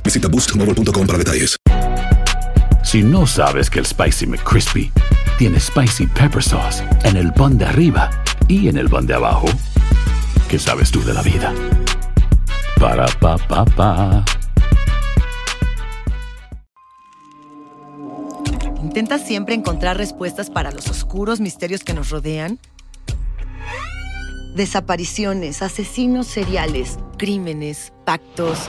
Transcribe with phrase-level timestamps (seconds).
[0.00, 1.56] Visita boostmobile.com para detalles.
[2.84, 4.92] Si no sabes que el Spicy McCrispy
[5.38, 8.10] tiene Spicy Pepper Sauce en el pan de arriba
[8.48, 9.46] y en el pan de abajo,
[10.48, 11.52] ¿qué sabes tú de la vida?
[12.78, 14.24] Para, pa, pa, pa.
[18.82, 22.58] ¿Intentas siempre encontrar respuestas para los oscuros misterios que nos rodean?
[24.54, 28.68] Desapariciones, asesinos seriales, crímenes, pactos.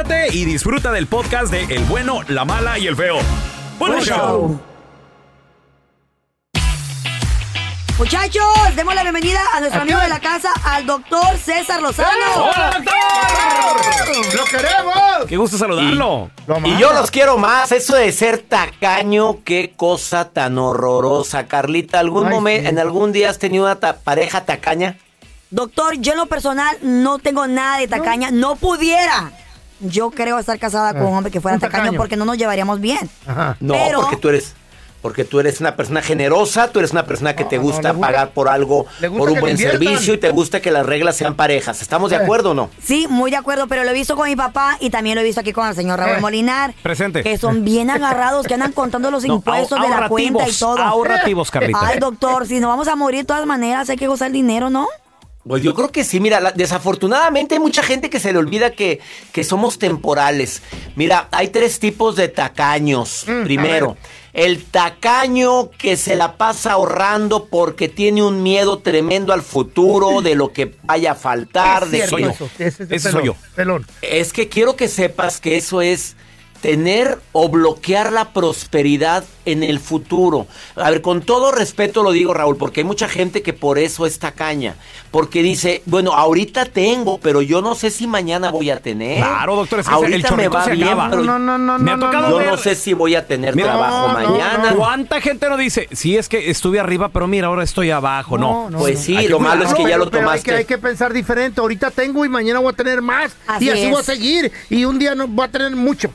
[0.03, 3.17] conéctate y disfruta del podcast de El bueno, la mala y el feo.
[3.79, 4.17] ¡Buen Buen show!
[4.17, 4.59] show.
[7.97, 8.43] Muchachos,
[8.75, 12.09] demos la bienvenida a nuestro amigo de la casa, al doctor César Lozano.
[12.35, 14.35] ¡Hola, doctor!
[14.35, 15.25] ¡Lo queremos!
[15.27, 16.31] ¡Qué gusto saludarlo!
[16.65, 17.71] Y yo los quiero más.
[17.71, 21.45] Eso de ser tacaño, qué cosa tan horrorosa.
[21.45, 22.69] Carlita, ¿algún Ay, momento, sí.
[22.69, 24.97] en algún día has tenido una ta- pareja tacaña?
[25.51, 29.31] Doctor, yo en lo personal no tengo nada de tacaña, no, pudiera.
[29.81, 31.97] Yo creo estar casada con un hombre que fuera un tacaño, tacaño.
[31.97, 33.09] porque no nos llevaríamos bien.
[33.27, 33.57] Ajá.
[33.59, 34.53] No, Pero- porque tú eres.
[35.01, 38.47] Porque tú eres una persona generosa, tú eres una persona que te gusta pagar por
[38.47, 38.85] algo,
[39.17, 41.81] por un buen servicio y te gusta que las reglas sean parejas.
[41.81, 42.19] ¿Estamos de Eh.
[42.19, 42.69] acuerdo o no?
[42.83, 45.23] Sí, muy de acuerdo, pero lo he visto con mi papá y también lo he
[45.23, 46.21] visto aquí con el señor Raúl Eh.
[46.21, 46.75] Molinar.
[46.83, 47.23] Presente.
[47.23, 50.77] Que son bien agarrados, que andan contando los No, impuestos de la cuenta y todo.
[50.77, 51.79] ahorrativos, Carlita.
[51.81, 54.69] Ay, doctor, si nos vamos a morir de todas maneras, hay que gozar el dinero,
[54.69, 54.87] ¿no?
[55.47, 58.71] Pues yo creo que sí, mira, la- desafortunadamente hay mucha gente que se le olvida
[58.71, 58.99] que,
[59.31, 60.61] que somos temporales.
[60.95, 63.25] Mira, hay tres tipos de tacaños.
[63.27, 63.97] Mm, Primero,
[64.33, 70.35] el tacaño que se la pasa ahorrando porque tiene un miedo tremendo al futuro, de
[70.35, 73.25] lo que vaya a faltar, Es de cierto que- eso, ese es Ese pelón, soy
[73.25, 73.35] yo.
[73.55, 73.87] Pelón.
[74.03, 76.15] Es que quiero que sepas que eso es
[76.61, 80.45] tener o bloquear la prosperidad en el futuro.
[80.75, 84.05] A ver, con todo respeto lo digo, Raúl, porque hay mucha gente que por eso
[84.05, 84.75] es tacaña.
[85.09, 89.17] Porque dice, bueno, ahorita tengo, pero yo no sé si mañana voy a tener.
[89.17, 91.09] Claro, doctor, es que el ahorita me chorrito va se bien, acaba.
[91.09, 93.15] pero No, no, no, Me ha no, tocado no, yo ver- no sé si voy
[93.15, 94.73] a tener Mira, trabajo no, no, mañana.
[94.75, 98.37] ¿Cuánta gente no dice, sí, es que estuve arriba, pero mira, ahora estoy abajo?
[98.37, 98.69] No.
[98.77, 100.51] Pues sí, Hay que lo malo es que ya lo pero hay tomaste.
[100.51, 101.59] que, hay que pensar diferente.
[101.59, 103.35] Ahorita tengo y mañana voy a tener más.
[103.47, 103.89] Así y así es.
[103.91, 104.51] voy a seguir.
[104.69, 106.09] Y un día no voy a tener mucho.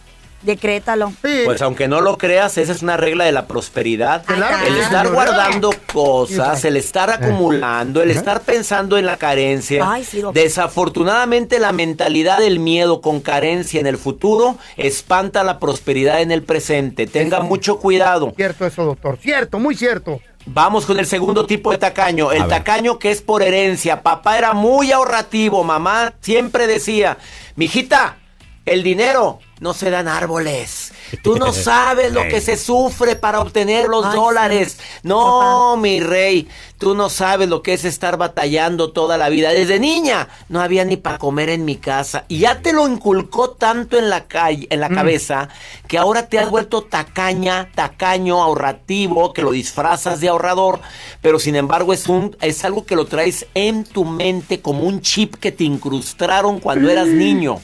[0.46, 1.12] Decrétalo.
[1.24, 1.42] Sí.
[1.44, 4.24] Pues aunque no lo creas, esa es una regla de la prosperidad.
[4.24, 9.82] Claro que el estar guardando cosas, el estar acumulando, el estar pensando en la carencia.
[9.84, 10.40] Ay, sí, doctor.
[10.40, 16.44] Desafortunadamente la mentalidad del miedo con carencia en el futuro espanta la prosperidad en el
[16.44, 17.08] presente.
[17.08, 18.32] Tenga mucho cuidado.
[18.37, 19.19] Cierto eso, doctor.
[19.20, 20.20] Cierto, muy cierto.
[20.49, 24.04] Vamos con el segundo tipo de tacaño, el tacaño que es por herencia.
[24.04, 27.19] Papá era muy ahorrativo, mamá siempre decía,
[27.56, 28.19] mijita,
[28.66, 30.92] el dinero no se dan árboles,
[31.22, 34.16] Tú no sabes lo que se sufre para obtener los Ay, sí.
[34.16, 34.78] dólares.
[35.02, 36.48] No, mi rey,
[36.78, 39.50] tú no sabes lo que es estar batallando toda la vida.
[39.50, 42.24] Desde niña no había ni para comer en mi casa.
[42.28, 45.48] Y ya te lo inculcó tanto en la calle, en la cabeza,
[45.86, 50.80] que ahora te has vuelto tacaña, tacaño, ahorrativo, que lo disfrazas de ahorrador,
[51.22, 55.00] pero sin embargo es un, es algo que lo traes en tu mente como un
[55.00, 57.60] chip que te incrustaron cuando eras niño.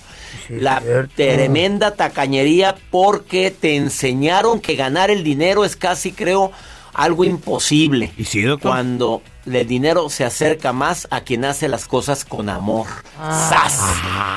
[0.61, 0.83] La
[1.17, 6.53] tremenda tacañería porque te enseñaron que ganar el dinero es casi, creo,
[6.93, 8.13] algo imposible.
[8.19, 8.71] ¿Y sí, doctor?
[8.71, 12.87] Cuando el dinero se acerca más a quien hace las cosas con amor.
[13.19, 13.81] ¡Sas!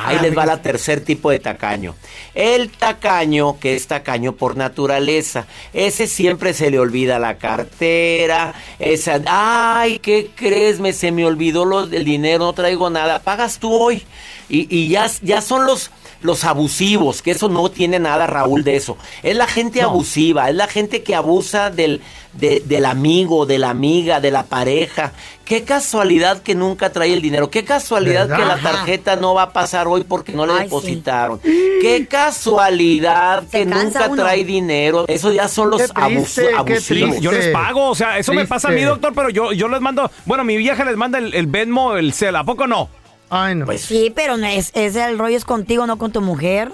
[0.06, 1.96] Ahí les va la tercer tipo de tacaño.
[2.34, 5.48] El tacaño, que es tacaño por naturaleza.
[5.74, 8.54] Ese siempre se le olvida la cartera.
[8.80, 10.80] Esa, ay, ¿qué crees?
[10.80, 13.20] Me, se me olvidó lo, el dinero, no traigo nada.
[13.20, 14.02] Pagas tú hoy.
[14.48, 15.92] Y, y ya, ya son los
[16.22, 18.98] los abusivos, que eso no tiene nada, Raúl, de eso.
[19.24, 22.02] Es la gente abusiva, es la gente que abusa del,
[22.34, 25.12] de- del amigo, de la amiga, de la pareja.
[25.44, 27.52] Qué casualidad que nunca trae el dinero.
[27.52, 28.38] Qué casualidad ¿Verdad?
[28.38, 30.64] que la tarjeta no va a pasar hoy porque no le Ay, sí.
[30.66, 31.40] depositaron.
[31.40, 34.24] Qué casualidad Se que nunca uno.
[34.24, 35.06] trae dinero.
[35.08, 37.20] Eso ya son los triste, abusivos.
[37.22, 39.82] Yo les pago, o sea, eso me pasa a mí, doctor, pero yo, yo les
[39.82, 42.90] mando, bueno, mi vieja les manda el, el Venmo, el Cel, ¿a poco no?
[43.30, 43.66] Ay, no.
[43.66, 46.72] Pues Sí, pero no es, es el rollo es contigo, no con tu mujer.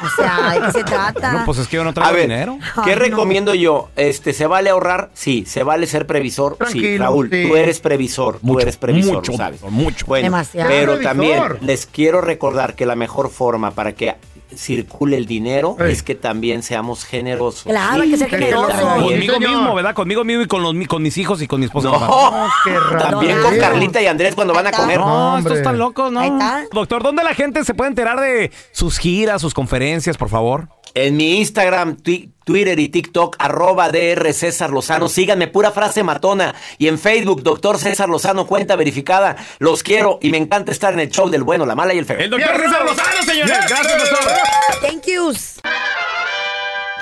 [0.00, 1.32] O sea, ¿de qué se trata?
[1.32, 2.56] No, pues es que yo no A traigo ver, dinero.
[2.84, 3.00] ¿qué Ay, no.
[3.00, 3.88] recomiendo yo?
[3.96, 5.10] Este, ¿se vale ahorrar?
[5.12, 6.56] Sí, ¿se vale ser previsor?
[6.70, 7.44] sí, Raúl, sí.
[7.48, 9.60] tú eres previsor, tú eres previsor, mucho, ¿sabes?
[9.62, 10.06] mucho.
[10.06, 10.70] Bueno, Demasiado.
[10.70, 11.10] pero Previsor.
[11.12, 14.14] también les quiero recordar que la mejor forma para que
[14.54, 15.92] circule el dinero Ey.
[15.92, 17.64] es que también seamos generosos.
[17.64, 18.66] Claro, hay que ser Sí, generoso.
[18.68, 19.02] claro.
[19.02, 19.94] Conmigo mismo, ¿verdad?
[19.94, 21.88] Conmigo mismo y con, los, con mis hijos y con mi esposa.
[21.90, 22.52] No, papá.
[22.64, 22.98] qué raro.
[23.10, 23.60] también No, con no.
[23.60, 24.98] Carlita y Andrés cuando van a comer.
[25.00, 25.58] No, No, estos hombre.
[25.58, 26.20] están locos, ¿no?
[26.20, 26.64] Ahí está.
[26.72, 30.68] Doctor, ¿dónde la gente se puede enterar de sus giras, sus conferencias, por favor?
[31.06, 35.08] En mi Instagram, twi- Twitter y TikTok, arroba DR César Lozano.
[35.08, 36.54] Síganme, pura frase matona.
[36.78, 39.36] Y en Facebook, Doctor César Lozano, cuenta verificada.
[39.58, 42.04] Los quiero y me encanta estar en el show del bueno, la mala y el
[42.04, 42.18] feo.
[42.18, 42.56] El doctor.
[42.60, 43.52] César Lozano, señores.
[43.58, 44.32] Yes, Gracias, doctor.
[44.80, 45.60] Thank yous.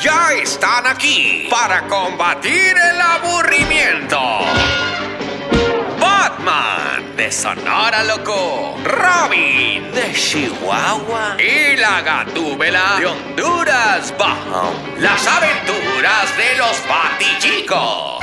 [0.02, 4.18] Ya están aquí para combatir el aburrimiento.
[6.26, 14.74] Batman de Sonora Loco, Robin de Chihuahua y la Gatúbela de Honduras Bajo.
[14.98, 18.18] Las aventuras de los Batichicos.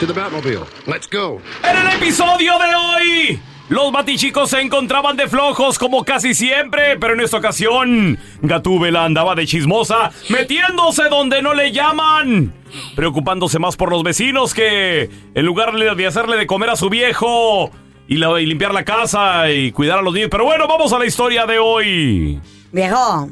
[0.00, 0.64] To the Batmobile.
[0.86, 1.40] Let's go.
[1.62, 7.14] En el episodio de hoy, los batichicos se encontraban de flojos como casi siempre, pero
[7.14, 12.52] en esta ocasión, Gatúbela andaba de chismosa, metiéndose donde no le llaman,
[12.96, 17.70] preocupándose más por los vecinos que, en lugar de hacerle de comer a su viejo
[18.08, 20.28] y, la- y limpiar la casa y cuidar a los niños.
[20.30, 22.40] Pero bueno, vamos a la historia de hoy.
[22.72, 23.28] Viejo.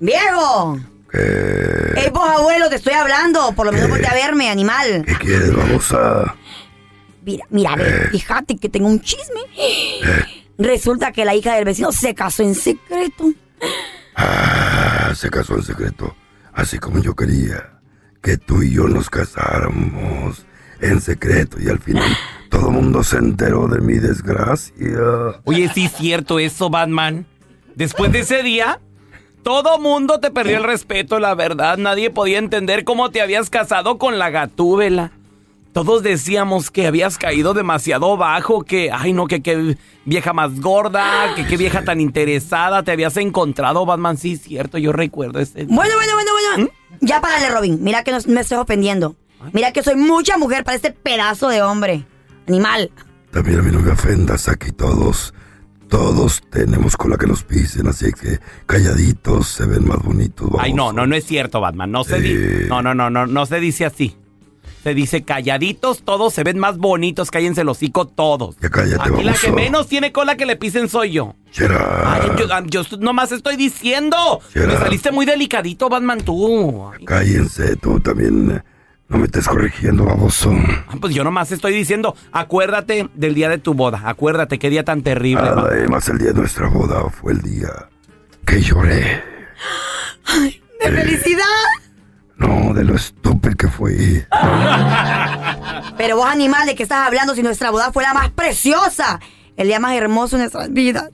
[0.00, 0.78] Viejo.
[1.12, 3.52] Ey, vos, abuelo, te estoy hablando.
[3.52, 5.04] Por lo menos ponte a verme, animal.
[5.06, 6.34] ¿Qué quieres, babosa?
[7.24, 9.40] Mira, mira, ve, fíjate que tengo un chisme.
[10.58, 13.24] Resulta que la hija del vecino se casó en secreto.
[14.16, 16.14] Ah, se casó en secreto.
[16.52, 17.79] Así como yo quería.
[18.22, 20.46] Que tú y yo nos casáramos
[20.80, 22.16] en secreto y al final
[22.50, 24.74] todo el mundo se enteró de mi desgracia.
[25.44, 27.26] Oye, sí es cierto eso, Batman.
[27.74, 28.80] Después de ese día,
[29.42, 31.78] todo mundo te perdió el respeto, la verdad.
[31.78, 35.12] Nadie podía entender cómo te habías casado con la gatúbela.
[35.72, 41.34] Todos decíamos que habías caído demasiado bajo, que, ay no, que qué vieja más gorda,
[41.36, 44.16] que qué vieja tan interesada te habías encontrado, Batman.
[44.16, 45.66] Sí, es cierto, yo recuerdo ese.
[45.66, 46.70] Bueno, bueno, bueno, bueno.
[47.00, 47.78] Ya párale, Robin.
[47.82, 49.14] Mira que no me estoy ofendiendo.
[49.52, 52.04] Mira que soy mucha mujer para este pedazo de hombre.
[52.48, 52.90] Animal.
[53.30, 55.32] También a mí no me ofendas, aquí todos,
[55.88, 60.50] todos tenemos cola que nos pisen, así que calladitos se ven más bonitos.
[60.58, 61.92] Ay, no, no, no es cierto, Batman.
[61.92, 64.16] No se, no, no, no, no, no se dice así.
[64.82, 68.56] Se dice calladitos, todos se ven más bonitos, cállense el hocico todos.
[68.60, 71.24] Ya cállate, Aquí la que menos tiene cola que le pisen soy yo.
[71.26, 71.72] Up.
[72.04, 74.40] Ay, yo, yo nomás estoy diciendo.
[74.54, 76.88] Me saliste muy delicadito, Batman, tú.
[76.90, 78.50] Ay, Cállense, tú también.
[78.52, 78.62] eh,
[79.08, 80.50] No me estés corrigiendo, baboso.
[80.88, 84.00] ah, pues yo nomás estoy diciendo, acuérdate del día de tu boda.
[84.06, 85.42] Acuérdate qué día tan terrible.
[85.42, 85.66] Batman.
[85.72, 87.68] Además, el día de nuestra boda fue el día
[88.46, 89.22] que lloré.
[90.80, 91.44] ¡De felicidad!
[92.40, 94.24] No, de lo estúpido que fui.
[95.96, 99.20] Pero vos, animal, ¿de qué estás hablando si nuestra boda fue la más preciosa?
[99.56, 101.10] El día más hermoso de nuestras vidas.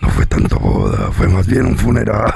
[0.00, 2.32] No fue tanto boda, fue más bien un funeral.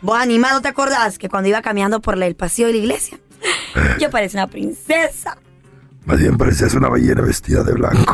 [0.00, 3.18] Vos, animal, ¿no te acordás que cuando iba caminando por el pasillo de la iglesia?
[3.98, 5.36] Yo parecía una princesa.
[6.04, 8.12] Más bien parecías una ballena vestida de blanco.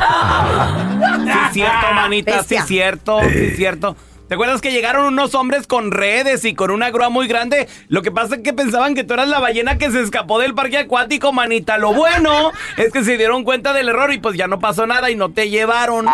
[1.25, 2.61] Sí, es cierto, manita, sí, Bestia.
[2.61, 3.97] es cierto, sí, es cierto.
[4.29, 7.67] ¿Te acuerdas que llegaron unos hombres con redes y con una grúa muy grande?
[7.89, 10.55] Lo que pasa es que pensaban que tú eras la ballena que se escapó del
[10.55, 11.79] parque acuático, manita.
[11.79, 15.11] Lo bueno es que se dieron cuenta del error y pues ya no pasó nada
[15.11, 16.07] y no te llevaron.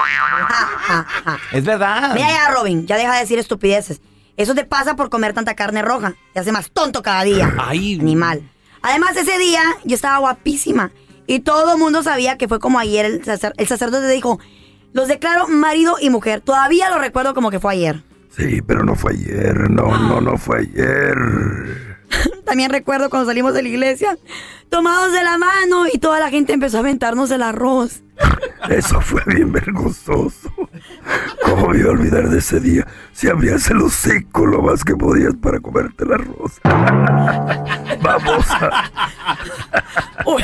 [1.52, 2.14] Es verdad.
[2.14, 4.00] Mira ya, Robin, ya deja de decir estupideces.
[4.36, 6.14] Eso te pasa por comer tanta carne roja.
[6.32, 7.52] Te hace más tonto cada día.
[7.58, 7.98] Ay.
[8.00, 8.42] Animal.
[8.82, 10.90] Además, ese día yo estaba guapísima.
[11.26, 14.38] Y todo el mundo sabía que fue como ayer el, sacer- el sacerdote dijo,
[14.94, 16.40] los declaro marido y mujer.
[16.40, 18.02] Todavía lo recuerdo como que fue ayer.
[18.30, 19.68] Sí, pero no fue ayer.
[19.68, 21.14] No, no, no fue ayer.
[22.46, 24.16] También recuerdo cuando salimos de la iglesia,
[24.68, 28.02] tomados de la mano y toda la gente empezó a aventarnos el arroz.
[28.68, 30.52] Eso fue bien vergonzoso.
[31.42, 32.86] ¿Cómo me iba a olvidar de ese día?
[33.12, 36.60] Si abrías el hocico lo más que podías para comerte el arroz.
[38.00, 38.46] Vamos.
[40.24, 40.42] Uy,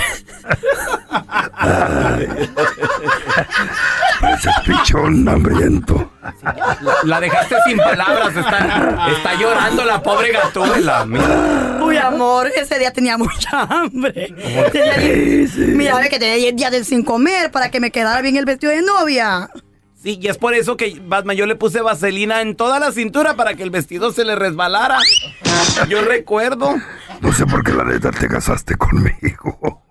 [4.21, 6.11] Pareces pichón hambriento.
[7.05, 8.37] La dejaste sin palabras.
[8.37, 11.05] Está, está llorando la pobre gatúbela.
[11.07, 11.79] mira.
[11.83, 14.10] uy, amor, ese día tenía mucha hambre.
[15.77, 18.45] Mira, ve que tenía 10 días de sin comer para que me quedara bien el
[18.45, 19.51] vestido de novia.
[20.03, 23.35] Sí, y es por eso que, Batman, yo le puse vaselina en toda la cintura
[23.35, 24.99] para que el vestido se le resbalara.
[25.89, 26.75] Yo recuerdo.
[27.21, 29.83] No sé por qué la neta te casaste conmigo.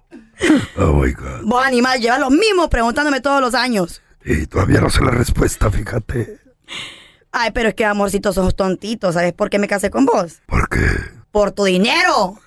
[0.77, 1.41] Oh my God.
[1.43, 4.01] Vos, animal, llevas lo mismo preguntándome todos los años.
[4.23, 6.39] Y todavía no sé la respuesta, fíjate.
[7.33, 9.11] Ay, pero es que, amorcito, sos tontito.
[9.11, 10.41] ¿Sabes por qué me casé con vos?
[10.45, 10.85] ¿Por qué?
[11.31, 12.39] Por tu dinero.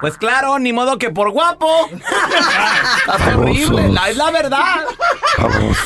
[0.00, 1.68] Pues claro, ni modo que por guapo.
[1.90, 4.84] Está horrible, la, es la verdad.
[5.38, 5.76] Vamos.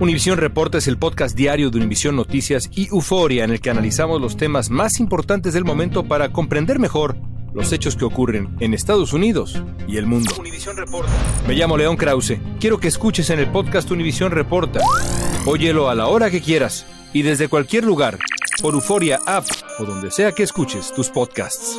[0.00, 4.20] Univisión Reporta es el podcast diario de Univisión Noticias y Euforia en el que analizamos
[4.20, 7.16] los temas más importantes del momento para comprender mejor
[7.54, 10.34] los hechos que ocurren en Estados Unidos y el mundo.
[10.74, 11.12] Reporta.
[11.46, 12.38] Me llamo León Krause.
[12.58, 14.80] Quiero que escuches en el podcast Univisión Reporta.
[15.46, 18.18] Óyelo a la hora que quieras y desde cualquier lugar
[18.60, 19.46] por Euforia App
[19.78, 21.78] o donde sea que escuches tus podcasts.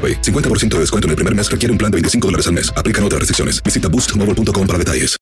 [0.01, 0.21] AroPay.
[0.21, 2.73] 50% de descuento en el primer mes requiere un plan de 25 dólares al mes.
[2.75, 3.61] Aplican otras restricciones.
[3.61, 5.17] Visita boostmobile.com para detalles.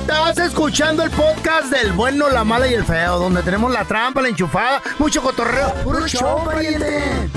[0.00, 4.20] Estás escuchando el podcast del bueno, la mala y el feo, donde tenemos la trampa,
[4.20, 5.72] la enchufada, mucho cotorreo.
[5.84, 7.30] ¡Puro show, pariente!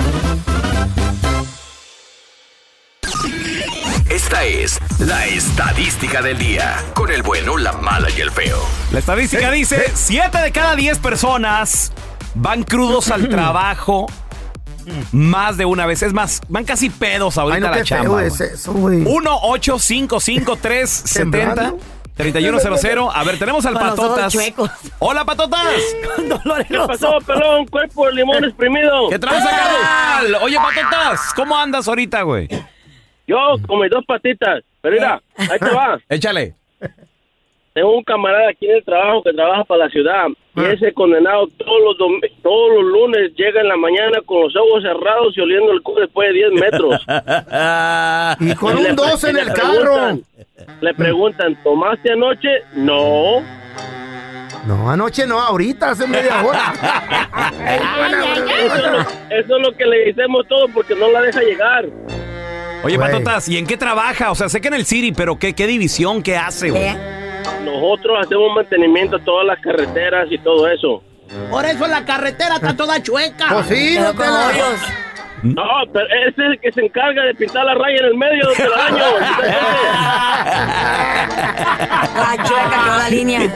[4.10, 6.84] Esta es la estadística del día.
[6.94, 8.58] Con el bueno, la mala y el feo.
[8.92, 11.94] La estadística dice, 7 de cada 10 personas
[12.36, 14.08] van crudos al trabajo
[15.12, 16.02] más de una vez.
[16.04, 18.04] Es más, van casi pedos ahorita Ay, no, a la qué chamba.
[18.04, 18.28] feo güey.
[18.28, 19.04] es eso, güey.
[19.06, 21.80] 1 8 5 5 3 70 Temblando.
[22.16, 23.00] 3100.
[23.14, 24.34] A ver, tenemos al Con los ojos Patotas.
[24.34, 24.70] chuecos.
[25.00, 25.66] Hola, Patotas.
[26.16, 27.24] Con dolor en los pasó, ojos.
[27.24, 27.66] pelón?
[27.68, 29.10] Cuerpo de limón exprimido.
[29.10, 30.36] ¿Qué tranza, carnal?
[30.44, 32.48] Oye, Patotas, ¿cómo andas ahorita, güey?
[33.28, 34.62] Yo con mis dos patitas.
[34.82, 35.98] Pero mira, ahí te va.
[36.10, 36.56] Échale.
[37.74, 40.26] Tengo un camarada aquí en el trabajo que trabaja para la ciudad.
[40.54, 44.54] Y ese condenado todos los dom- todos los lunes llega en la mañana con los
[44.56, 47.02] ojos cerrados y oliendo el culo después de 10 metros.
[48.40, 50.20] Y con Y un pre- 2 en el carro.
[50.82, 52.50] Le preguntan, ¿tomaste anoche?
[52.76, 53.42] No.
[54.68, 56.74] No, anoche no, ahorita, hace media hora.
[58.62, 61.86] Eso es, lo, eso es lo que le decimos todo porque no la deja llegar.
[62.84, 62.98] Oye.
[63.00, 64.32] Patotas, ¿y en qué trabaja?
[64.32, 66.22] O sea, sé que en el City, pero ¿qué, qué división?
[66.24, 66.90] ¿Qué hace, güey?
[67.64, 71.04] Nosotros hacemos mantenimiento a todas las carreteras y todo eso.
[71.50, 73.48] Por eso la carretera está toda chueca.
[73.50, 74.52] Pues sí, no te la-.
[75.44, 78.48] No, pero ese es el que se encarga de pintar la raya en el medio
[78.50, 79.04] del año.
[82.16, 83.40] La chueca la línea.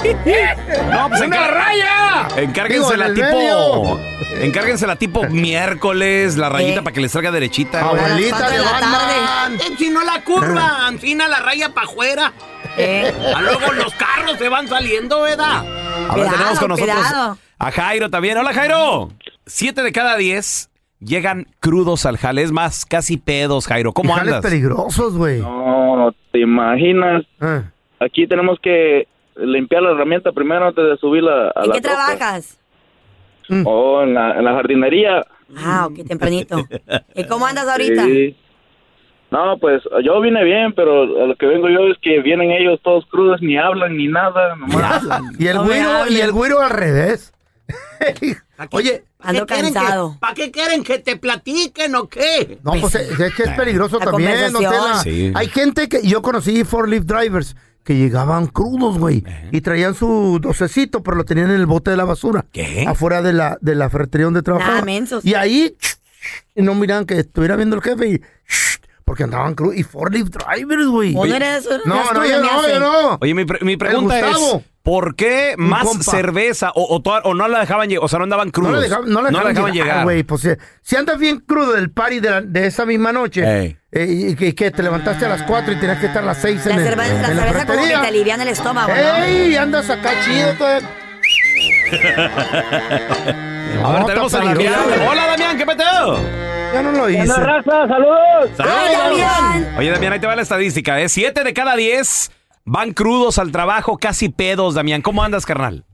[0.92, 2.28] No, pues ¡Una encar- raya!
[2.38, 3.38] Encárguensela Digo, en tipo.
[3.38, 4.44] medio.
[4.44, 6.84] Encárguensela tipo miércoles, la rayita Eh.
[6.84, 7.82] para que les salga derechita.
[7.82, 9.56] Abuelita de la Batman.
[9.60, 12.34] Eh, Si no la curva, encina la raya para afuera.
[12.78, 15.58] Eh, A luego los carros se van saliendo, ¿verdad?
[15.66, 17.38] Ahora Cuidado, tenemos con nosotros cuidado.
[17.58, 18.38] a Jairo también.
[18.38, 19.10] Hola, Jairo.
[19.46, 22.42] Siete de cada diez llegan crudos al jale.
[22.42, 23.94] Es más, casi pedos, Jairo.
[23.94, 24.52] ¿Cómo Jales andas?
[24.52, 25.40] peligrosos, güey.
[25.42, 27.24] No, no te imaginas.
[27.40, 27.64] Ah.
[28.00, 31.96] Aquí tenemos que limpiar la herramienta primero antes de subirla a ¿En la qué troca.
[32.18, 32.60] trabajas?
[33.66, 35.22] Oh, en la, en la jardinería.
[35.58, 36.68] Ah, ok, tempranito.
[37.14, 38.04] ¿Y cómo andas ahorita?
[38.04, 38.36] Sí.
[39.32, 42.80] No, pues yo vine bien, pero a lo que vengo yo es que vienen ellos
[42.84, 44.56] todos crudos, ni hablan ni nada.
[44.56, 45.04] Nomás.
[45.38, 47.34] Y el No güiro, y el güiro al revés.
[48.72, 50.18] Oye, Ando cansado.
[50.20, 52.60] ¿Para qué quieren que te platiquen o qué?
[52.64, 54.72] no, pues es, es que es peligroso La también, conversación.
[54.72, 55.00] Tela.
[55.02, 55.32] Sí.
[55.36, 60.40] Hay gente que yo conocí four leaf drivers que llegaban crudos, güey, y traían su
[60.42, 62.44] docecito, pero lo tenían en el bote de la basura.
[62.52, 62.84] ¿Qué?
[62.88, 64.88] Afuera de la, de la ferretería donde trabajaban.
[65.24, 65.76] Y ahí,
[66.56, 68.22] y no miran que estuviera viendo el jefe y,
[69.06, 69.78] porque andaban crudos.
[69.78, 71.14] Y four leaf drivers, güey.
[71.16, 71.40] ¿O no?
[71.86, 73.18] No, no, yo no, yo no.
[73.22, 74.64] Oye, mi, pre- mi pregunta es: Gustavo.
[74.84, 76.12] ¿por qué Un más compa.
[76.12, 78.04] cerveza o, o, toda- o no la dejaban llegar?
[78.04, 78.74] O sea, no andaban crudos.
[78.74, 80.24] No le dejaban, no dejaban llegar, güey.
[80.24, 80.48] Pues
[80.82, 83.78] si andas bien crudo del party de, la- de esa misma noche Ey.
[83.92, 86.38] eh, y que, que te levantaste a las 4 y tenías que estar a las
[86.42, 88.02] 6 La, en, el- cerveza, la en la cerveza como que ferretería.
[88.02, 89.24] te alivian el estómago, ¿no?
[89.24, 89.56] ¡Ey!
[89.56, 90.56] Andas acá chido.
[93.84, 94.74] A ver, tenemos a Damián.
[95.10, 96.18] Hola, Damián, ¿qué peteo?
[96.74, 97.34] Ya no lo hice.
[97.40, 97.88] raza!
[97.88, 98.50] ¡Saludos!
[98.60, 99.76] ¡Ay, Damián!
[99.78, 101.10] Oye, Damián, ahí te va la estadística, ¿eh?
[101.10, 102.32] Siete de cada diez
[102.66, 105.02] van crudos al trabajo, casi pedos, Damián.
[105.02, 105.86] ¿Cómo andas, carnal?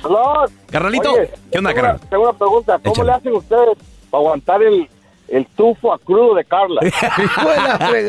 [0.03, 0.45] Aló.
[0.71, 1.99] Carnalito, Oye, ¿qué onda, tengo una- carnal?
[2.09, 2.79] Tengo una pregunta.
[2.79, 3.11] ¿Cómo Échale.
[3.11, 3.77] le hacen ustedes
[4.09, 4.89] para aguantar el,
[5.27, 6.81] el tufo a crudo de Carla?
[6.81, 6.89] Mi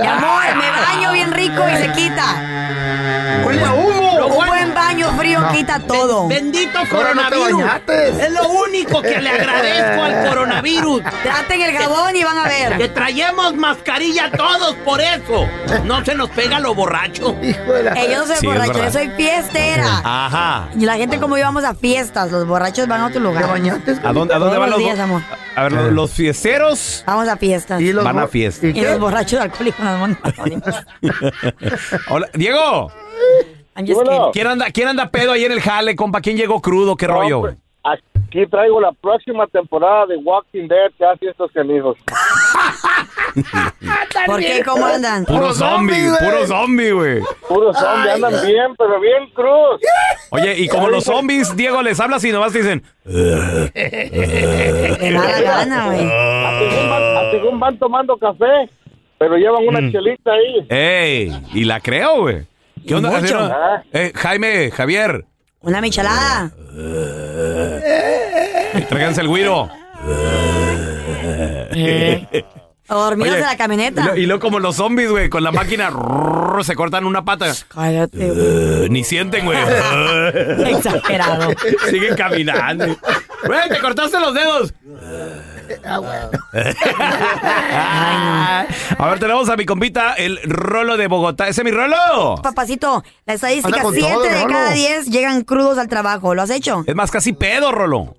[0.07, 3.43] amor, me baño bien rico y se quita.
[3.45, 4.02] ¡Huele a humo!
[4.93, 6.29] Baño frío quita todo.
[6.29, 7.63] Bendito no coronavirus.
[7.89, 11.03] es lo único que le agradezco al coronavirus.
[11.23, 12.95] Traten el jabón y van a Que ver.
[12.95, 15.47] traemos mascarilla todos por eso.
[15.85, 17.35] No se nos pega lo borracho.
[17.43, 20.01] Hijo de la Eh, yo no soy Sí, borracho, yo soy fiestera.
[20.05, 20.69] Ajá.
[20.79, 23.45] Y la gente como íbamos a fiestas, los borrachos van a otro ¿Te lugar.
[23.45, 25.23] ¿A dónde, a dónde van los los días, amor.
[25.57, 27.81] A ver, los, los fiesteros Vamos a fiestas.
[27.81, 28.67] Y Y, los Van a bo- fiesta.
[28.67, 28.83] ¿Y qué?
[28.83, 30.19] los borrachos alcohólicos nos van
[32.09, 32.93] Hola, Diego.
[33.75, 34.31] Bueno.
[34.33, 36.21] ¿Quién anda, ¿Quién anda pedo ahí en el jale, compa?
[36.21, 36.97] ¿Quién llegó crudo?
[36.97, 37.55] ¿Qué rollo, güey?
[37.85, 41.99] Aquí traigo la próxima temporada de Walking Dead hace estos canijos.
[44.27, 44.63] ¿Por qué?
[44.65, 45.25] ¿Cómo andan?
[45.25, 47.21] Puro zombie, puro zombie, güey.
[47.49, 49.81] Puros zombies, andan bien, pero bien cruz.
[50.31, 52.83] Oye, y como los zombies, Diego, les hablas y nomás te dicen...
[53.05, 53.71] De
[55.15, 56.07] mala gana, güey.
[56.11, 58.71] A según van, tomando café,
[59.19, 60.67] pero llevan una chelita ahí.
[60.69, 61.43] ¡Ey!
[61.55, 62.47] Y la creo, güey.
[62.87, 63.11] ¿Qué onda?
[63.11, 63.51] mucho.
[63.93, 65.25] Eh, Jaime, Javier,
[65.61, 66.51] Una michelada.
[68.89, 69.69] tráiganse el güiro.
[72.89, 74.05] O dormidos Oye, en la Y, camioneta.
[74.07, 75.91] lo- y luego como los zombies, güey, con la máquina
[76.63, 77.53] se cortan una pata.
[77.69, 78.39] Cállate, güey.
[78.85, 79.59] Eh, Ni sienten, güey.
[80.67, 81.51] Exagerado.
[81.89, 82.87] Siguen caminando.
[83.47, 84.75] Güey, te cortaste los dedos.
[88.99, 91.49] A ver, tenemos a mi compita, el Rolo de Bogotá.
[91.49, 92.37] ¿Ese es mi Rolo?
[92.43, 94.49] Papacito, la estadística, Anda con 7 todo, de Rolo.
[94.49, 96.35] cada 10 llegan crudos al trabajo.
[96.35, 96.85] ¿Lo has hecho?
[96.87, 98.15] Es más, casi pedo, Rolo.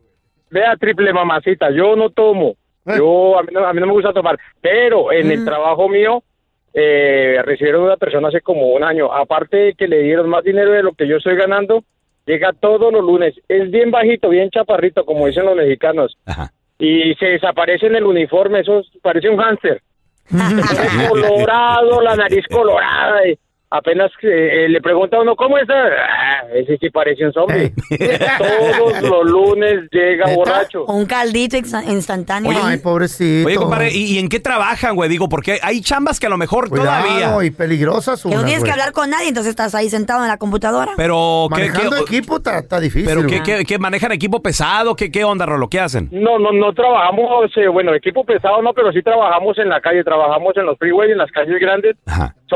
[0.49, 2.55] Vea, triple mamacita, yo no tomo.
[2.85, 4.37] Yo, a mí no, a mí no me gusta tomar.
[4.61, 6.21] Pero en el trabajo mío,
[6.73, 9.11] eh, recibieron una persona hace como un año.
[9.13, 11.83] Aparte de que le dieron más dinero de lo que yo estoy ganando,
[12.25, 13.35] llega todos los lunes.
[13.47, 16.17] Es bien bajito, bien chaparrito, como dicen los mexicanos.
[16.85, 19.81] Y se desaparece en el uniforme, eso es- parece un hámster.
[21.09, 23.25] Colorado, la nariz colorada.
[23.27, 23.37] y
[23.75, 25.73] apenas eh, le pregunta a uno, ¿cómo está?
[25.73, 27.73] Ah, ese sí parece un zombie.
[28.37, 30.85] Todos los lunes llega borracho.
[30.85, 32.51] Un caldito insta- instantáneo.
[32.63, 33.47] Ay, pobrecito.
[33.47, 35.09] Oye, compadre, ¿y, y en qué trabajan, güey?
[35.09, 37.45] Digo, porque hay chambas que a lo mejor Cuidado, todavía.
[37.47, 40.37] y peligrosas que no tienes que hablar con nadie, entonces estás ahí sentado en la
[40.37, 40.91] computadora.
[40.95, 43.05] Pero, ¿qué, Manejando qué- equipo está, está difícil.
[43.07, 43.43] pero ¿qué, güey.
[43.59, 44.95] qué- qué manejan equipo pesado?
[44.95, 45.67] ¿Qué, qué onda, Rolo?
[45.69, 46.09] ¿Qué hacen?
[46.11, 50.03] No, no, no trabajamos, eh, bueno, equipo pesado no, pero sí trabajamos en la calle,
[50.03, 51.95] trabajamos en los freeways, en las calles grandes.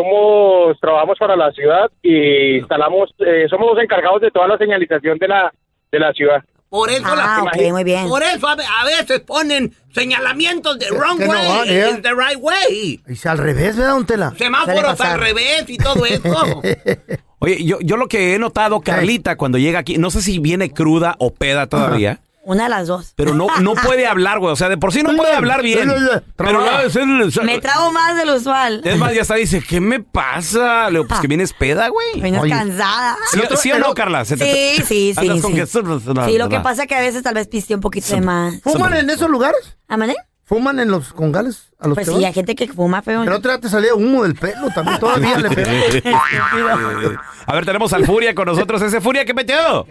[0.02, 5.18] Somos, trabajamos para la ciudad y instalamos, eh, somos los encargados de toda la señalización
[5.18, 5.52] de la,
[5.92, 6.44] de la ciudad.
[6.70, 8.08] Por eso, Ah, la- ok, muy bien.
[8.08, 11.90] por eso a, ve- a veces ponen señalamientos de wrong no way, van, ¿eh?
[11.96, 13.02] is the right way.
[13.08, 14.34] Y si al revés, ¿verdad, don Tela?
[14.38, 16.62] Semáforos al revés y todo eso.
[17.40, 20.72] Oye, yo, yo lo que he notado, Carlita, cuando llega aquí, no sé si viene
[20.74, 22.20] cruda o peda todavía.
[22.48, 23.12] Una de las dos.
[23.18, 24.54] Pero no, no puede hablar, güey.
[24.54, 25.92] O sea, de por sí no puede hablar bien.
[26.38, 26.62] Pero
[27.44, 28.82] Me trago más del usual.
[28.86, 30.86] Es más, ya está, dice, ¿qué me pasa?
[30.90, 32.22] Le digo, pues que vienes peda, güey.
[32.22, 33.18] Vienes cansada.
[33.32, 34.24] ¿Sí, sí o no, Carla?
[34.24, 34.46] ¿Se te-
[34.78, 34.84] Sí, sí,
[35.14, 35.20] sí.
[35.20, 35.58] Andas con sí.
[35.60, 35.66] que-
[36.32, 38.62] Sí, lo que pasa es que a veces tal vez piste un poquito de más.
[38.62, 39.78] ¿Fuman en esos lugares?
[39.90, 40.16] ¿Amane?
[40.46, 41.74] ¿Fuman en los congales?
[41.78, 43.24] A los Pues que sí, hay gente que fuma feo.
[43.24, 44.98] El otro día te salía humo del pelo también.
[45.02, 45.70] Todavía le pega.
[47.46, 48.82] A ver, tenemos al Furia con nosotros.
[48.82, 49.86] Ese Furia, ¿qué metió?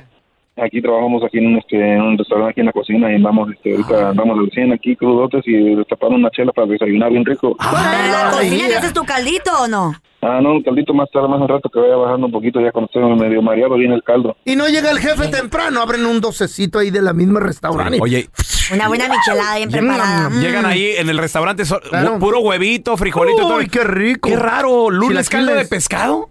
[0.57, 3.51] Aquí trabajamos aquí en un, este, en un restaurante aquí en la cocina y vamos,
[3.53, 7.57] este, ahorita vamos recién aquí crudotes y destapando una chela para desayunar bien rico.
[7.61, 9.95] ¿En la cocina te haces tu caldito o no?
[10.29, 12.73] Ah, no, un caldito más tarde, más al rato que vaya bajando un poquito ya
[12.73, 14.37] cuando esté medio mareado viene el caldo.
[14.45, 17.99] Y no llega el jefe temprano, abren un docecito ahí de la misma restaurante.
[18.01, 18.29] Oye,
[18.73, 20.29] Una buena michelada bien preparada.
[20.29, 20.41] Mm.
[20.41, 22.19] llegan ahí en el restaurante, so- Claro.
[22.19, 23.57] puro huevito, frijolito y todo.
[23.59, 24.29] Uy, qué rico.
[24.29, 26.29] Qué raro, lunes caldo de pescado.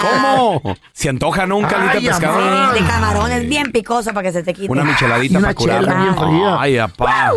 [0.00, 0.62] ¿Cómo?
[0.92, 1.56] Se antoja, ¿no?
[1.56, 2.38] Un caldito Ay, de pescado.
[2.38, 2.72] amá.
[2.72, 4.70] De camarones bien picoso para que se te quite.
[4.70, 6.56] Una micheladita Y una para fría.
[6.60, 7.32] Ay, apá.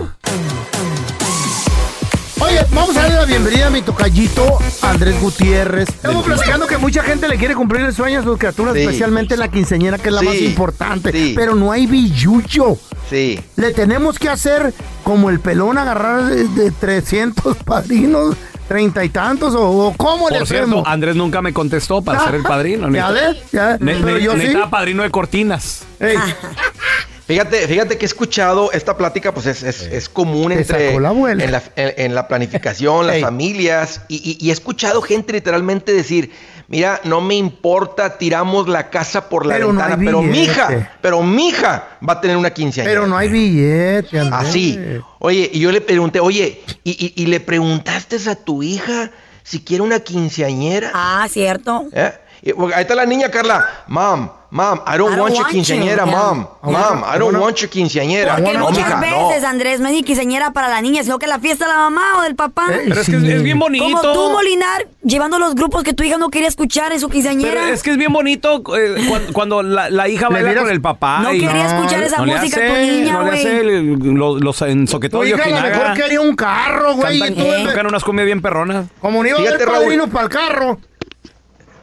[2.57, 5.89] Oye, vamos a darle la bienvenida a mi tocallito Andrés Gutiérrez.
[5.89, 8.79] Estamos platicando que mucha gente le quiere cumplir el sueño a sus criaturas, Sí.
[8.81, 11.11] especialmente la quinceñera, que es la Sí, más importante.
[11.11, 11.33] sí.
[11.35, 12.79] Pero no hay billucho.
[13.11, 13.39] Sí.
[13.57, 18.35] Le tenemos que hacer como el pelón, agarrar de, de 300 padrinos,
[18.67, 20.69] treinta y tantos, o, o cómo le Por hacemos.
[20.71, 22.89] cierto, Andrés nunca me contestó para ser el padrino.
[22.91, 24.53] Ya ves, ya, Ne- pero ne- yo sí.
[24.69, 25.83] padrino de cortinas.
[27.27, 31.51] Fíjate, fíjate que he escuchado esta plática, pues es, es, es común entre la en,
[31.51, 36.31] la, en- en la planificación, las familias, y, y- y he escuchado gente literalmente decir,
[36.69, 40.39] mira, no me importa, tiramos la casa por la Pero no hay ventana, pero billete.
[40.39, 42.93] mija, pero mija va a tener una quinceañera.
[42.95, 44.49] Pero no hay billete, Andrés.
[44.49, 44.79] Así.
[45.19, 49.11] Oye, y yo le pregunté, oye, ¿y, y- y le preguntaste a tu hija
[49.43, 50.91] si quiere una quinceañera?
[50.93, 51.87] Ah, cierto.
[51.91, 52.13] ¿Eh?
[52.55, 53.65] Porque Ahí está la niña, Carla.
[53.87, 56.17] Mom, mom, I don't, I don't want your quinceañera, you, yeah.
[56.17, 56.47] mom.
[56.61, 58.35] Mom, I don't want your quinceañera.
[58.37, 59.27] Porque No, muchas mija, no.
[59.29, 61.77] veces, Andrés, no es ni quinceañera para la niña, sino que la fiesta de la
[61.79, 62.65] mamá o del papá.
[62.67, 63.83] Pero es que es, es bien bonito.
[63.85, 67.61] Como tú, Molinar, llevando los grupos que tu hija no quería escuchar en su quinceañera.
[67.61, 70.79] Pero es que es bien bonito eh, cuando, cuando la, la hija baila con el
[70.81, 71.19] papá.
[71.19, 73.39] No y- quería escuchar esa no le música hace- tu niña, No le güey.
[73.39, 75.69] hace el- los, los ensoquetorios Ojinaga.
[75.69, 77.19] mejor quería un carro, güey.
[77.65, 78.85] tocan unas comidas bien perronas.
[79.01, 80.09] Como no iba a Fíjate, Raúl.
[80.09, 80.77] para el carro.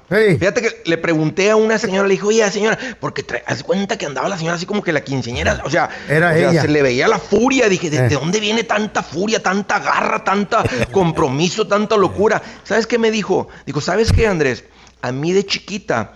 [0.08, 4.06] Fíjate que le pregunté a una señora, le dije, oye, señora, porque haz cuenta que
[4.06, 6.60] andaba la señora así como que la quinceañera, o sea, Era o sea, ella.
[6.62, 7.68] se le veía la furia.
[7.68, 8.08] Dije, ¿de, Eh.
[8.08, 10.62] de dónde viene tanta furia, tanta garra, tanta
[10.92, 12.42] compromiso, tanta locura?
[12.64, 13.48] ¿Sabes qué me dijo?
[13.66, 14.64] Dijo, ¿sabes qué, Andrés?
[15.02, 16.12] A mí de chiquita,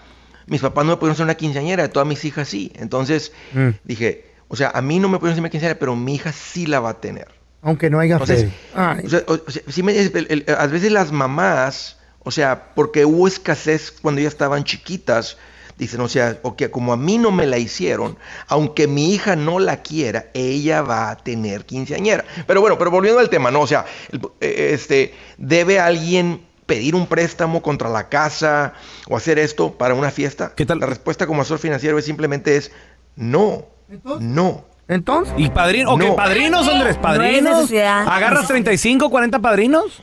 [0.46, 2.72] mis papás no me pudieron hacer una quinceañera, de todas mis hijas sí.
[2.76, 3.68] Entonces, Mm.
[3.84, 6.66] dije, o sea, a mí no me pudieron hacer una quinceañera, pero mi hija sí
[6.66, 7.28] la va a tener.
[7.62, 8.50] Aunque no haya Entonces, fe.
[9.04, 11.97] O sea, o- o sea, sí me- el- el- a veces las mamás,
[12.28, 15.38] o sea, porque hubo escasez cuando ya estaban chiquitas,
[15.78, 19.34] dicen, o sea, o que como a mí no me la hicieron, aunque mi hija
[19.34, 22.24] no la quiera, ella va a tener quinceañera.
[22.46, 23.60] Pero bueno, pero volviendo al tema, ¿no?
[23.62, 28.74] O sea, el- eh, este, ¿debe alguien pedir un préstamo contra la casa
[29.08, 30.52] o hacer esto para una fiesta?
[30.54, 30.80] ¿Qué tal?
[30.80, 32.70] La respuesta como asesor financiero es simplemente es
[33.16, 33.64] no,
[34.20, 34.64] no.
[34.86, 35.34] ¿Entonces?
[35.36, 35.92] ¿Y padrino?
[35.92, 36.16] ¿O qué No.
[36.16, 36.96] padrinos, Andrés?
[37.00, 37.56] No hay ¿Padrinos?
[37.56, 38.06] necesidad.
[38.08, 40.02] ¿Agarras 35, 40 padrinos?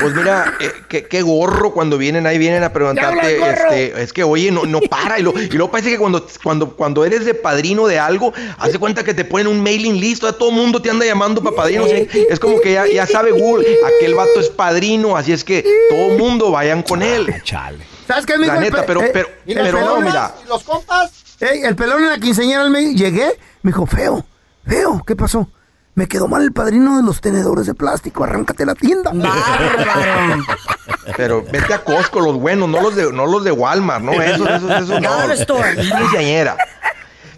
[0.00, 4.12] Pues mira, eh, qué, qué gorro cuando vienen ahí vienen a ¡Ya preguntarte, este, es
[4.12, 5.18] que oye, no, no para.
[5.18, 8.78] Y, lo, y luego parece que cuando, cuando, cuando eres de padrino de algo, hace
[8.78, 11.86] cuenta que te ponen un mailing list, a todo mundo te anda llamando para padrino.
[11.86, 12.06] ¿sí?
[12.28, 13.66] Es como que ya, ya sabe Google,
[13.96, 17.34] aquel vato es padrino, así es que todo mundo vayan con él.
[17.42, 17.84] Chale.
[18.06, 18.36] ¿Sabes qué?
[18.36, 20.34] La neta, pe- pero, eh, pero, ¿y los pero no, mira.
[20.44, 21.10] ¿Y los compas?
[21.40, 24.26] Ey, el pelón en la quinceañera, me llegué, me dijo, feo,
[24.66, 25.48] feo, ¿qué pasó?
[26.00, 29.12] Me quedó mal el padrino de los tenedores de plástico, arráncate la tienda.
[31.18, 34.48] Pero vete a Costco, los buenos, no los de, no los de Walmart, no, esos,
[34.48, 35.32] esos, esos no.
[35.32, 35.76] Store.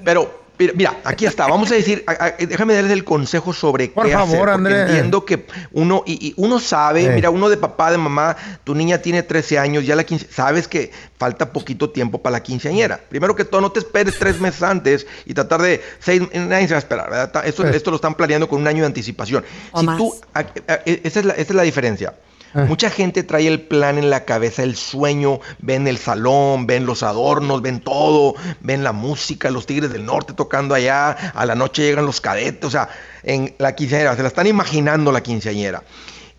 [0.04, 1.46] Pero, mira, mira, aquí está.
[1.46, 4.38] Vamos a decir, a- a- déjame darles el consejo sobre Por qué favor, hacer.
[4.40, 4.88] porque Andrés.
[4.90, 8.98] Entiendo que uno, y, y uno sabe, mira, uno de papá, de mamá, tu niña
[8.98, 12.98] tiene 13 años, ya la quince, sabes que falta poquito tiempo para la quinceañera.
[13.08, 16.74] Primero que todo, no te esperes tres meses antes y tratar de seis, nadie se
[16.74, 17.46] va a esperar, ¿verdad?
[17.46, 19.44] Esto, esto lo están planeando con un año de anticipación.
[19.72, 19.96] O si más.
[19.98, 22.14] tú, a- a- esa es la, esa es la diferencia.
[22.54, 22.64] Eh.
[22.68, 27.02] Mucha gente trae el plan en la cabeza, el sueño, ven el salón, ven los
[27.02, 31.82] adornos, ven todo, ven la música, los Tigres del Norte tocando allá, a la noche
[31.82, 32.88] llegan los cadetes, o sea,
[33.22, 35.82] en la quinceañera, se la están imaginando la quinceañera.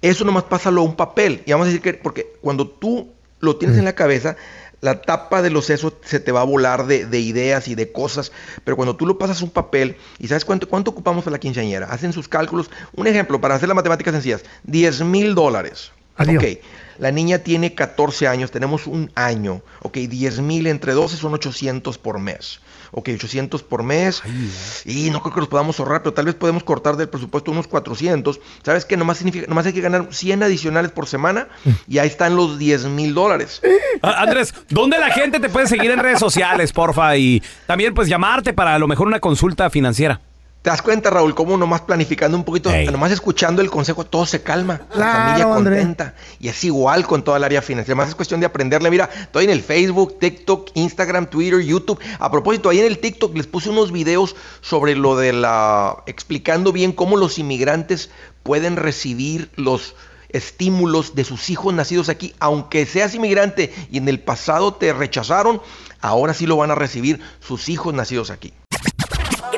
[0.01, 1.43] Eso nomás pásalo a un papel.
[1.45, 4.35] Y vamos a decir que, porque cuando tú lo tienes en la cabeza,
[4.81, 7.93] la tapa de los sesos se te va a volar de, de ideas y de
[7.93, 8.33] cosas,
[8.65, 11.39] pero cuando tú lo pasas a un papel, ¿y sabes cuánto, cuánto ocupamos para la
[11.39, 11.87] quinceañera?
[11.87, 12.69] Hacen sus cálculos.
[12.93, 15.93] Un ejemplo, para hacer las matemáticas sencillas, 10 mil dólares.
[16.15, 16.43] Adiós.
[16.43, 16.59] Ok,
[16.99, 19.61] la niña tiene 14 años, tenemos un año.
[19.81, 22.59] Ok, 10 mil entre 12 son 800 por mes.
[22.91, 24.21] Ok, 800 por mes.
[24.85, 27.67] Y no creo que los podamos ahorrar, pero tal vez podemos cortar del presupuesto unos
[27.67, 28.39] 400.
[28.61, 28.95] ¿Sabes qué?
[28.95, 31.47] Nomás, significa, nomás hay que ganar 100 adicionales por semana
[31.87, 33.61] y ahí están los 10 mil dólares.
[34.03, 37.17] Ah, Andrés, ¿dónde la gente te puede seguir en redes sociales, porfa?
[37.17, 40.21] Y también, pues, llamarte para a lo mejor una consulta financiera.
[40.63, 44.43] ¿Te das cuenta, Raúl, cómo nomás planificando un poquito, nomás escuchando el consejo, todo se
[44.43, 44.79] calma?
[44.95, 46.15] la familia contenta.
[46.39, 47.97] Y es igual con toda el área financiera.
[47.97, 48.89] Más es cuestión de aprenderle.
[48.89, 51.99] Mira, estoy en el Facebook, TikTok, Instagram, Twitter, YouTube.
[52.17, 56.01] A propósito, ahí en el TikTok les puse unos videos sobre lo de la.
[56.05, 58.09] explicando bien cómo los inmigrantes
[58.41, 59.95] pueden recibir los
[60.29, 65.61] estímulos de sus hijos nacidos aquí, aunque seas inmigrante y en el pasado te rechazaron,
[65.99, 68.53] ahora sí lo van a recibir sus hijos nacidos aquí.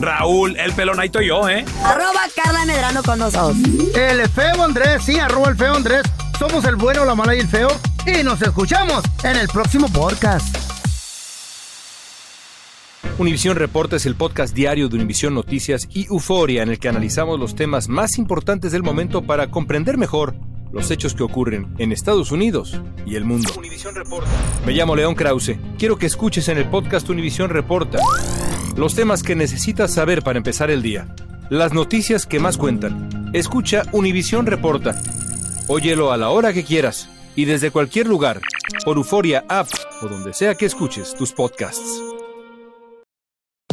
[0.00, 1.64] Raúl el Pelón, ahí estoy yo, ¿eh?
[1.84, 3.56] Arroba Carla Medrano con nosotros.
[3.94, 6.02] El feo Andrés, sí, arroba el feo Andrés.
[6.38, 7.68] Somos el bueno, la mala y el feo.
[8.06, 10.56] Y nos escuchamos en el próximo podcast.
[13.18, 17.38] Univisión Reporta es el podcast diario de Univisión Noticias y Euforia en el que analizamos
[17.38, 20.34] los temas más importantes del momento para comprender mejor
[20.72, 23.52] los hechos que ocurren en Estados Unidos y el mundo.
[24.66, 25.56] Me llamo León Krause.
[25.78, 28.00] Quiero que escuches en el podcast Univisión Reporta
[28.76, 31.06] los temas que necesitas saber para empezar el día.
[31.50, 33.30] Las noticias que más cuentan.
[33.32, 35.00] Escucha Univisión Reporta.
[35.68, 38.40] Óyelo a la hora que quieras y desde cualquier lugar
[38.84, 39.68] por Euforia App
[40.02, 42.13] o donde sea que escuches tus podcasts.